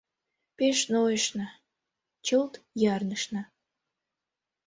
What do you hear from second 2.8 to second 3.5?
ярнышна.